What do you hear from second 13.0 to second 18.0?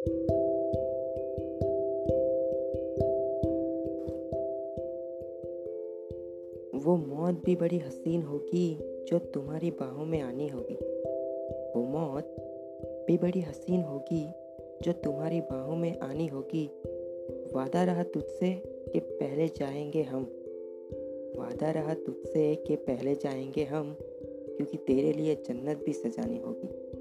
भी बड़ी हसीन होगी, जो तुम्हारी बाहों में आनी होगी। वादा